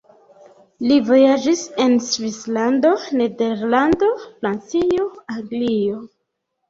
[0.91, 6.01] Li vojaĝis en Svislando, Nederlando, Francio, Anglio.